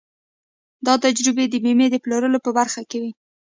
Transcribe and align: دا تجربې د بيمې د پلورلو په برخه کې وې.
دا 0.85 0.93
تجربې 1.03 1.45
د 1.49 1.55
بيمې 1.63 1.87
د 1.91 1.95
پلورلو 2.03 2.43
په 2.45 2.51
برخه 2.57 2.81
کې 2.89 2.97
وې. 3.01 3.11